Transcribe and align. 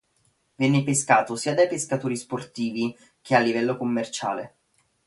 Viene 0.55 0.81
pescato 0.81 1.35
sia 1.35 1.53
da 1.53 1.67
pescatori 1.67 2.17
sportivi 2.17 2.97
che 3.21 3.35
a 3.35 3.39
livello 3.39 3.77
commerciale. 3.77 4.55